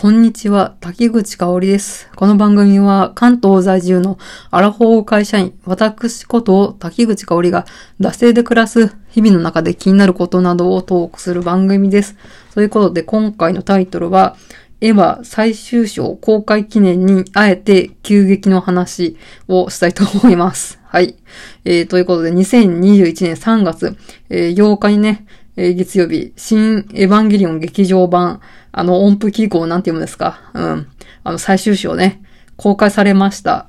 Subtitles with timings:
[0.00, 2.08] こんにちは、滝口香織です。
[2.14, 4.16] この番組は関東在住の
[4.52, 7.66] アラフォー会社員、私こと滝口香織が
[7.98, 12.16] 惰性で暮らす日々の中で気になることなどをトークする番組です。
[12.54, 14.36] ということで今回のタイトルは、
[14.80, 19.16] エヴァ最終章公開記念にあえて急激の話
[19.48, 20.78] をしたいと思います。
[20.84, 21.16] はい。
[21.64, 23.96] えー、ということで2021年3月、
[24.30, 25.26] えー、8日にね、
[25.60, 28.40] えー、月曜日、新エヴァンゲリオン劇場版、
[28.70, 30.52] あの、音符記号なんて読むんですか？
[30.54, 30.86] うん。
[31.24, 32.22] あの、最終章ね、
[32.56, 33.66] 公開されました。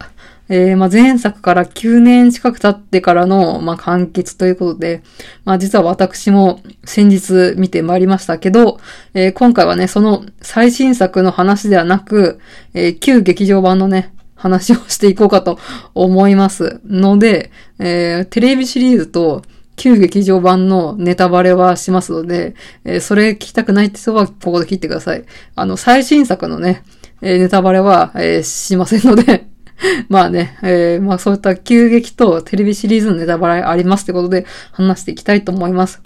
[0.50, 5.02] えー、まあ、前作から9年近く経ってからの、まあ、完結ということで、
[5.46, 8.80] まあ、実は私も先日見てまいりましたけど、
[9.16, 12.40] えー、今回はね、その最新作の話ではなく、
[12.76, 15.58] えー、旧劇場版のね、話をしていこうかと
[15.96, 19.42] 思いますので、え、テレビシリーズと
[19.80, 25.24] 旧劇場版のネタバレはしますので、えー、それ聞きたくないって人はここで切ってください。
[25.56, 26.84] あの、最新作のね、
[27.22, 29.48] えー、ネタバレは、えー、しませんので
[30.10, 36.02] まあね、えー、まあそういった急激とテレビシリーズのネタバレありますってことで話していきたいと思います。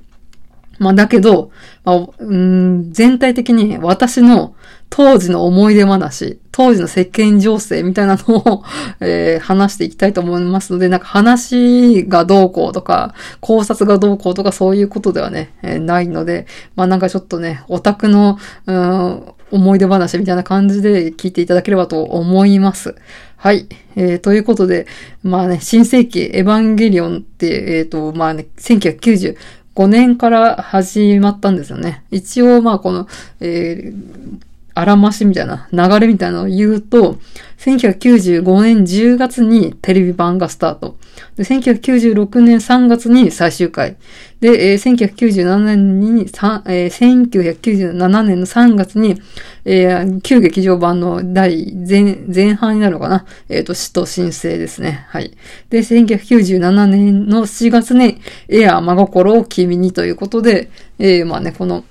[0.84, 1.52] まあだけど、
[1.84, 4.56] まあ、うん全体的に私の
[4.89, 8.64] 当時の思い出話、当時の世間情勢みたいなのを、
[9.02, 16.45] えー、話していきたいと思いますので、なんか話がどうこうとか、考察がどうこうとかそういうことではね、えー、ないので、
[16.76, 19.23] まあなんかちょっとね、オタクの、うん、
[19.54, 22.95] 思い出話みたいな感じで聞いていただければと思います。
[23.38, 23.67] はい。
[23.95, 24.88] えー、ということで、
[25.22, 29.36] まあね、新世紀エヴァンゲリオンって、えっ、ー、と、まあね、1995
[29.76, 32.04] 5年から始まったんですよね。
[32.12, 33.08] 一応、まあこの、
[33.40, 37.20] えーあらましみたいな流れみたいなのを言うと、
[37.60, 40.98] 1995年10月にテレビ版がスタート。
[41.38, 43.96] で、1996年3月に最終回。
[44.42, 49.22] で、えー、1997年に、えー、1997年の3月に、
[49.64, 53.26] えー、旧劇場版の第前、前半になるのかな？
[53.48, 55.06] えっ、ー、と、死と申請ですね。
[55.10, 55.32] はい。
[55.70, 58.20] で、1997年の4月に、
[58.50, 60.70] エア真心を君にということで、
[61.00, 61.86] えー、まあね、この、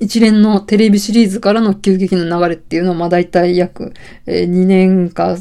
[0.00, 3.92] 一連のテレビシリーズからの急激な流れっていうのは、まあ大体約、
[4.26, 5.36] 2年か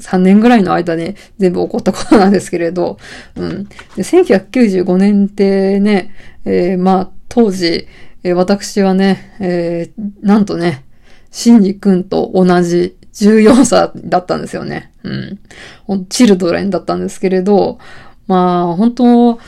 [0.00, 2.98] 3年ぐらいの間に全部起こったことなんですけれど、
[3.36, 3.64] うん。
[3.64, 7.88] で1995年ってね、えー、まあ当時、
[8.22, 10.84] えー、私はね、えー、なんとね、
[11.30, 14.92] シンジ君と同じ14歳だったんですよね。
[15.02, 16.06] うん。
[16.08, 17.78] チルドレンだったんですけれど、
[18.26, 19.38] まあ本当、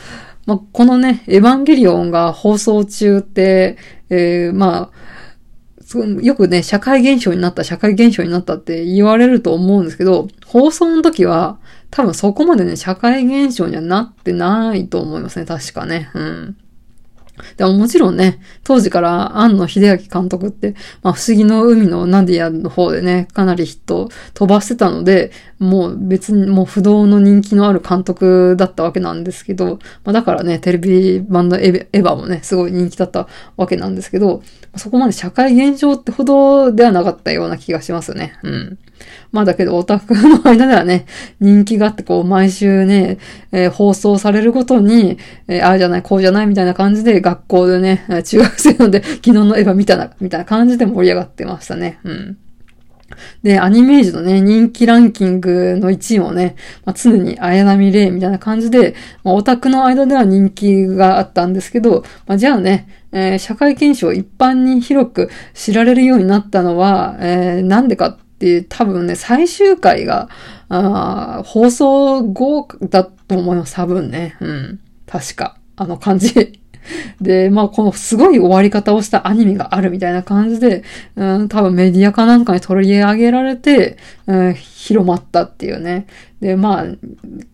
[0.49, 3.77] まあ、このね、エヴァンゲリオンが放送中って、
[4.09, 11.59] えー、まあ、よくね、社会現象になった、社会現象になったって言われると思うんですけど、放送の時は、
[11.91, 16.09] 多分そこまでね、社会現象にはなってないと思いますね、確かね。
[16.15, 16.57] うん。
[17.57, 33.27] でももちろんね、当時から庵野秀明監督って、まあ不思議の海のナディアの方でね、かなりヒット飛ばしてたので、もう別にもう不動の人気のある監督だったわけなんですけど、まあだからね、テレビ版のエヴァもね、すごい人気だった
[33.57, 34.41] わけなんですけど、
[34.75, 38.37] そこまで社会現象ってほどではなかったような気がしますね。
[38.43, 38.77] うん。
[39.31, 41.05] まあだけどオタクの間ではね、
[41.39, 43.17] 人気があってこう毎週ね、
[43.51, 45.17] えー、放送されるごとに、
[45.47, 51.99] えー、ああじゃない、こうじゃないみたいな感じで学校でね、中学生ので 昨日のエヴァ見たな、みたいな感じで盛り上がってましたね。
[52.03, 52.37] うん。
[53.43, 70.29] で、アニメージュのね、人気ランキングの1位もね、まあ、常に綾波レイみたいな感じで、まあ、オタクの間では人気があったんですけど、まあ、じゃあね、えー、社会現象一般に広く知られるようになったのは、えー、なんでかって多分ね、最終回が、
[70.71, 74.37] あ放送後だと思います、多分ね。
[74.39, 74.79] うん。
[75.07, 75.57] 確か。
[75.75, 76.61] あの感じ。
[77.21, 80.83] で、まあ、このすごい終わり方をしたアニメがあるみたいな感じで、
[81.15, 86.07] うん、多分メディアかなんかに取り上げられて、うん、広まったっていうね。
[86.41, 86.85] で、まあ、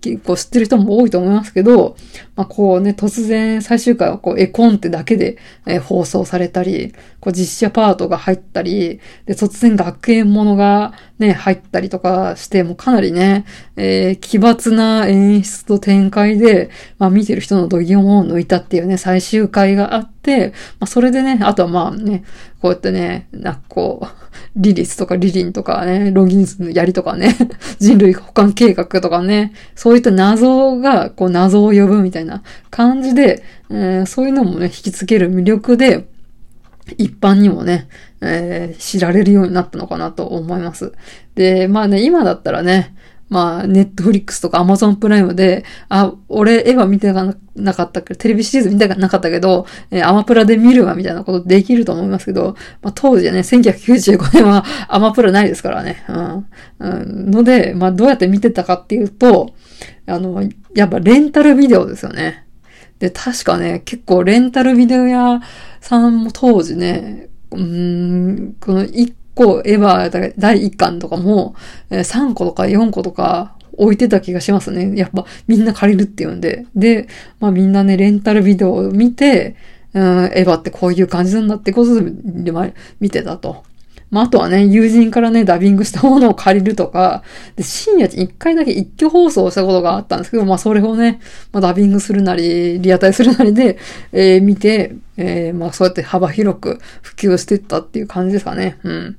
[0.02, 1.96] 結構知ってる人も多いと思いますけど、
[2.36, 13.46] まあ、こうね、突然最終回はこう絵コンテだけで、えー、放送されたり、こう実写パートが入ったり、で、突然学園ものがね、入ったりとかして、もうかなりね、
[13.76, 20.50] えー、奇抜な演出と展開で、まあ見てる人の度肝を抜いたっていうね、最終回があって、
[20.80, 22.24] まあそれでね、あとはまあね、
[22.62, 24.08] こうやってね、なんかこう、
[24.56, 27.36] リリスとかリリンとかね、ロギンスの槍とかね、
[27.80, 36.08] 人類保管計画とかね、そういった謎が、こう謎を呼ぶみたいな感じで、えー、そういうのもね、引きつける魅力で、
[36.98, 37.88] 一般にもね、
[38.22, 40.94] えー、知られるようになったのかなと思います。
[41.34, 42.96] で、まあね、今だったらね、
[43.28, 56.04] まあ、ネットフリックスとかアマゾンプライムで、あ、俺、エヴァ見てなかったけど、テレビシリーズ見てなかったけど、えー、アマプラで見るわ、みたいなことできると思いますけど、まあ、当時はね、1995年はアマプラないですからね。
[56.08, 56.46] うん。
[56.80, 59.56] うん、ので、まあ、どうやって見てたかっていうと、
[60.06, 60.44] あの、
[60.76, 62.46] やっぱレンタルビデオですよね。
[63.00, 65.42] で、確かね、結構レンタルビデオ屋
[65.82, 71.56] さんも当時ね、うん、この1個エヴァ第1巻とかも、
[71.92, 74.98] 3個とか4個とか置いてた気がしますね。
[74.98, 76.66] やっぱみんな借りるっていうんで。
[76.76, 77.08] で、
[77.40, 79.56] まあみんなね、レンタルビデオを見て、
[79.94, 80.04] うん、
[80.34, 82.12] エヴァってこういう感じなんだってことで、
[83.00, 83.64] 見てたと。
[84.12, 87.24] まあ、あとはね、友人からね、ダビングしたものを借りるとか、
[87.56, 91.20] で、深夜に一回だけ一挙放送したことがあったんですけど、まあ、それをね、
[91.52, 93.78] まあ、ダビングするなり、リアタイするなりで、
[94.12, 98.78] えー、見て、えー、まあ、そうやって幅広く普及していったっていう感じですかね。
[98.84, 99.18] うん。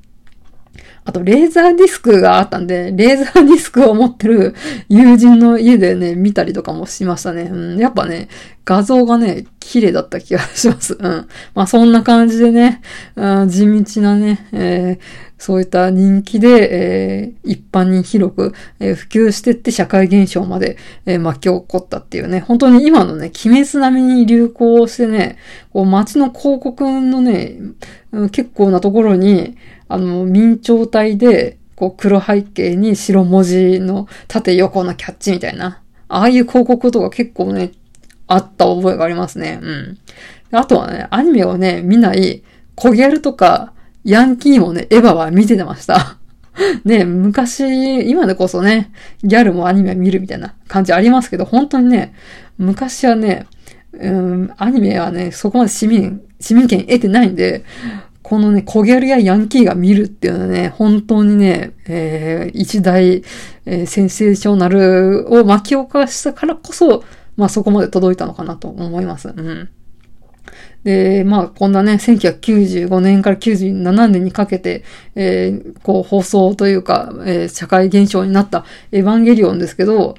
[1.06, 4.56] あと、レーザーディスクがあったんで、レーザーディスクを持ってる
[4.88, 7.42] 友人の家でね、見たりとかもしましたね。
[7.42, 8.28] うん、やっぱね、
[8.64, 10.98] 画像がね、綺麗だった気がします。
[10.98, 11.28] うん。
[11.54, 12.82] まあ、そんな感じでね、
[13.14, 15.04] うん、地道なね、えー、
[15.38, 25.38] そういった人気で、えー、一般に広く、えー、普及してって社会現象まで、えー、巻き起こったっていうね、本当に今のね、鬼滅並みに流行してね、
[25.72, 27.58] こう街の広告のね、
[28.32, 29.56] 結構なところに、
[29.88, 37.72] あの、明朝体で、こう黒背景に白文字の縦横のキャッチみたいな、ああいう広告とか結構ね、
[38.26, 39.60] あった覚えがありますね。
[39.62, 39.98] うん。
[40.52, 42.42] あとはね、アニメをね、見ない、
[42.74, 43.72] コギャルとか、
[44.04, 46.18] ヤンキーもね、エヴァは見ててました。
[46.84, 48.90] ね、昔、今でこそね、
[49.22, 52.14] ギャルもアニメ見るみたいな感じありますけど、本当にね、
[52.58, 53.46] 昔はね、
[53.92, 57.64] うん、アニメはね、そこまで市民、市民権得てないんで、
[58.28, 63.23] このね、コギャルやヤンキーが見るっていうのはね、本当にね、えー、一大、
[63.67, 67.05] えー、センセーショナルを巻き起こしたからこそ、
[67.37, 69.28] まあそこまで届いたのかなと思います。
[69.28, 69.69] うん。
[70.86, 74.84] で、まあ、こんなね、1995年から97年にかけて、
[75.16, 80.14] えー、こう、放送というか、えー、社会現象になったエヴァンゲリオンですけど、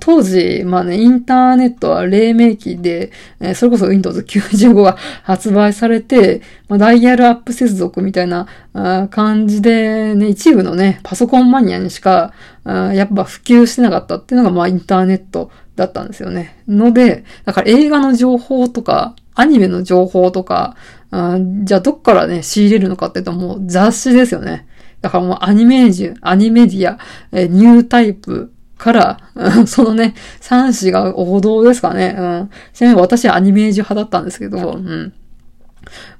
[0.00, 12.32] 当時、まあね、インターネットは黎明期で、えー、それこそ Windows 95が発売されて、まあ、ダイヤルアップ接続みたいなあ感じで、ね、一部のね、パソコンマニアにしか、
[12.64, 16.60] あやっぱ普及してなかったっていうのが、まあ、インターネットだったんですよね。
[16.66, 20.76] ので、だから映画の情報とか、アニメの情報とか、
[21.12, 24.66] あじゃあどっからね、仕入れるのかって言うともう雑誌ですよね。
[25.00, 26.98] だからもうアニメージュ、アニメディア、
[27.30, 29.20] えニュータイプから、
[29.66, 32.16] そのね、3紙が王道ですかね。
[32.18, 32.50] うん。
[32.72, 35.12] ちなみに私はアニメージュ派だったんですけど、うん。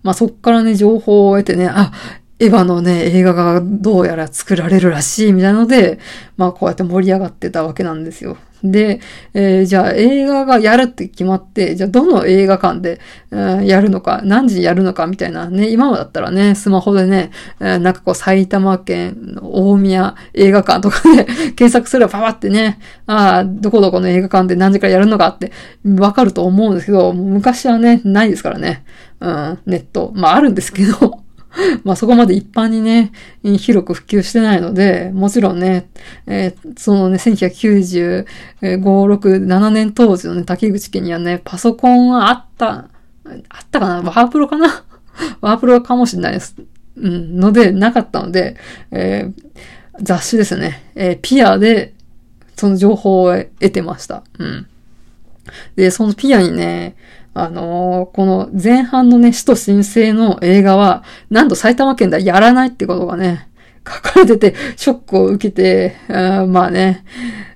[0.04, 1.92] まあそっからね、情報を得てね、あ、
[2.40, 5.99] エヴァのね、映画がどうやら作られるらしいみたいなので、
[6.37, 8.37] まあこうやって盛り上がってたわけなんですよ。
[8.62, 9.00] で、
[9.35, 13.00] えー、じゃあ映画がやるって決まって、じゃあどの映画館で、
[13.31, 17.31] えー、やるのか、何時やるのかみたいなね、今だったらね、スマホでね、
[17.61, 21.25] えー、なんかこう埼玉県の大宮映画館とかで
[21.55, 25.52] 検索すればパパってね、ああ、どこどこの映画館で何時からやるのかって
[25.85, 28.85] わかると思うんですけど、昔はね、ないですからね。
[29.20, 30.12] うん、ネット。
[30.14, 31.17] まああるんですけど
[31.84, 33.12] まあそこまで一般にね、
[33.43, 35.88] 広く普及してないので、もちろんね、
[36.26, 38.25] えー、そのね、1995、
[38.60, 42.88] 6、7年当時のね、竹口家にはね、パソコンはあった、あっ
[43.70, 43.96] たかな？
[44.02, 44.84] ワープロかな？
[45.40, 46.55] ワープロかもしれないです。
[46.96, 48.56] うん、ので、なかったので、
[48.90, 49.34] えー、
[50.02, 50.82] 雑誌ですね。
[50.94, 51.94] えー、ピアで、
[52.56, 54.25] その情報を得てました。
[54.38, 54.66] うん。
[55.76, 56.97] で、そのピアにね、
[57.35, 63.49] あのー、この前半のね、使徒申請の映画は、なんと埼玉県ではやらないってことがね、
[63.87, 67.05] 書かれてて、ショックを受けて、まあね、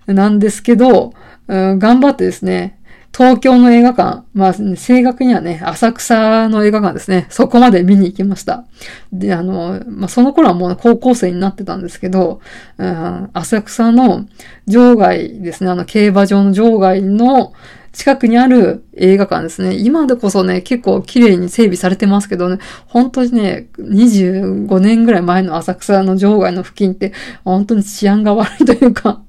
[0.07, 1.15] なんですけど、
[1.49, 2.79] 頑張ってですね、
[3.15, 7.27] 東京の映画館、まあ、正確にはね、浅草の映画館ですね。
[7.29, 8.65] そこまで見に行きました。
[9.13, 12.41] で、あの、まあ、その頃はもう高校生になってたんですけど、
[12.79, 14.27] うん、浅草の
[14.67, 17.53] 場外ですね、あの、競馬場の場外の、
[17.93, 19.75] 近くにある映画館ですね。
[19.75, 27.13] 今でこそね、結構綺麗に整備されてますけどね、本当にね、25年ぐらい前の浅草の場外の付近って、
[27.45, 29.23] 本当に治安が悪いというか、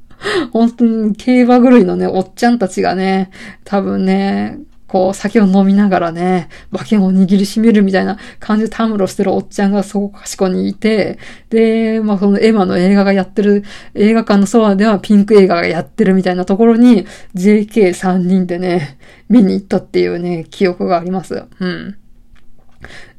[0.52, 3.32] 本当に競馬狂いのね、おっちゃんたちがね、
[3.66, 4.60] 多分ね、
[4.94, 11.18] こう、酒を飲みながらね、馬券を握りしめるみたいな感じでたむろしてるおっちゃんがそこかしこにいて、
[11.50, 13.64] で、まあ、そのエマの映画がやってる、
[13.96, 21.44] 映画館のそばではピンク映画がやってるみたいなところに、JK3 人でね、見に行ったっていうね、記憶があります。
[21.60, 21.98] うん。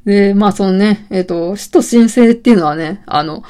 [0.05, 3.43] で、まあそのね、えっ、ー、と、死と申請っていうのはね、あの、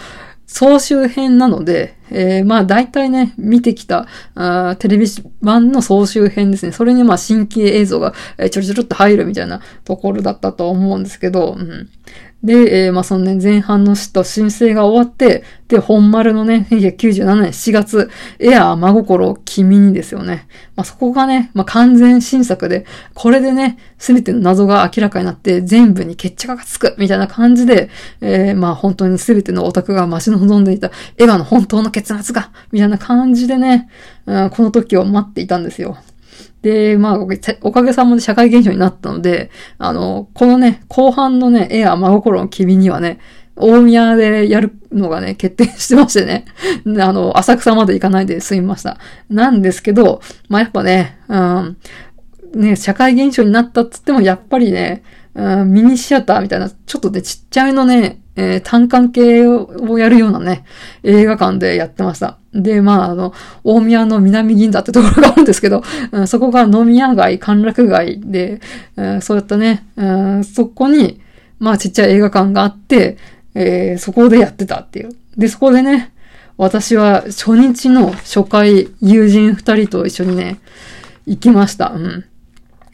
[0.48, 5.08] 総集編なので、えー、まあ大体ね、見てきたあテレビ
[5.42, 6.72] 版の総集編ですね。
[6.72, 11.90] それにまあ新規映像が、えー、ちょろちょろっと入るみたいなところだったと思うんですけど、うん、
[12.44, 20.48] で、えー、まあそのね、前半の死と申請が終わって、で、本丸のね、 1997年7月、エアー真心君にですよね。
[20.76, 27.90] まあそこがね、まあ完全新作で、これでね、すべての謎が明らかになって、全部に決着がつくみたいな感じで、
[28.22, 33.90] えー、まあ本当にすべてのオタクが待ち望んでいたエヴァの本当の結末が、みたいな感じでね、
[34.28, 35.98] うん、この時を待っていたんですよ。
[36.66, 37.20] で、まあ、
[37.62, 43.20] おかげさまで社会現象になったので、あの、このね、後半のね、エア真心の君にはね、
[43.56, 46.46] 大宮でやるのがね、決定してましてね。
[47.00, 48.98] あの、浅草まで行かないで済みました。
[49.30, 51.78] なんですけど、まあ、やっぱね、うん、
[52.56, 55.04] ね、社会現象になったっつっても、やっぱりね、
[55.36, 60.66] うん、ミニシアターみたいな、ちょっとね、ちっちゃめのね、えー、単館系をやるようなね、
[61.04, 62.38] 映画館でやってました。
[62.54, 68.62] で、まあ、あの、大宮の南銀座ってところがあるんですけど、うん、そこが飲み屋街、歓楽街で、
[68.96, 71.22] うん、そうやったね、うん、そこに、
[71.60, 73.18] まあ、ちっちゃい映画館があって、
[73.54, 75.16] えー、そこでやってたっていう。
[75.38, 76.12] で、そこでね、
[76.58, 80.60] 私は初日の初回、友人二人と一緒にね、
[81.26, 81.90] 行きました。
[81.90, 82.26] うん。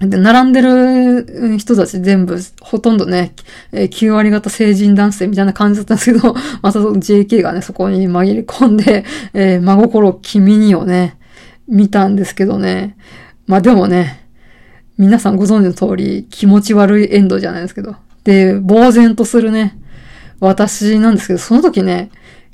[0.02, 3.34] で、並んでる人たち全部、ほとんどね、
[3.72, 11.18] 9割方成人男性みたいな感じだったんですけど、 また JK がね、そこに紛れ込んで、えー、真心君にをね、
[11.68, 12.96] 見たんですけどね。
[13.46, 14.22] まあでもね、
[14.98, 17.96] 皆さんご存知の通り、気持ち悪いエンドじゃないですけど。
[18.24, 19.78] で、呆然とするね、
[20.40, 22.10] 私なんですけど、その時ね、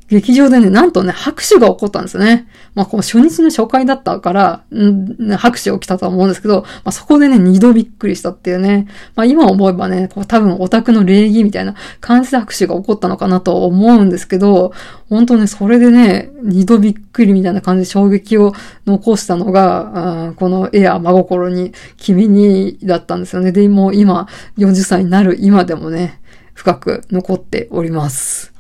[0.09, 2.47] 劇場でね、なんとね、拍手が起こったんですよね。
[2.75, 8.87] まあ、この初日の初回だったから、ん拍手起きたと思うんですけど、まあ、そこでね、二度びっくりしたっていうね。
[9.15, 14.71] まあ、今思えばね、こう多分オタクの礼儀みたいな感じで拍手が起こったのかなと思うんですけど、
[15.09, 18.53] 本当ね、それでね、二度びっくりみたいな感じで衝撃を
[18.85, 23.51] 残したのが、このエア真心に、君にだったんですよね。
[23.51, 26.21] で、もう今、40歳になる今でもね、
[26.53, 28.56] 深く残っております。